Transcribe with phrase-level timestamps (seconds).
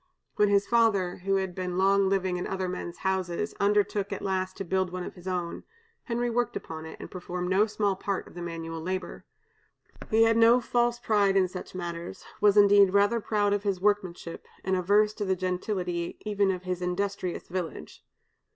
[0.35, 4.57] When his father, who had been long living in other men's houses, undertook, at last,
[4.57, 5.61] to build one of his own,
[6.05, 9.25] Henry worked upon it, and performed no small part of the manual labor.
[10.09, 14.47] He had no false pride in such matters, was, indeed, rather proud of his workmanship,
[14.63, 18.03] and averse to the gentility even of his industrious village.